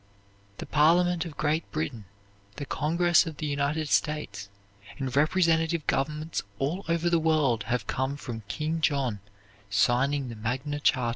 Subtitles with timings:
[0.57, 2.05] The Parliament of Great Britain,
[2.55, 4.49] the Congress of the United States,
[4.97, 9.19] and representative governments all over the world have come from King John
[9.69, 11.09] signing the Magna Charta.